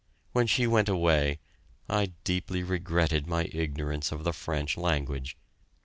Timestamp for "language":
4.75-5.37